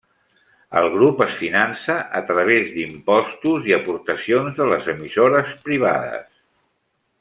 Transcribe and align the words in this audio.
El 0.79 0.87
grup 0.93 1.19
es 1.25 1.35
finança 1.41 1.97
a 2.21 2.23
través 2.31 2.73
d'impostos 2.79 3.71
i 3.73 3.79
aportacions 3.79 4.59
de 4.63 4.71
les 4.75 4.93
emissores 4.99 5.57
privades. 5.71 6.31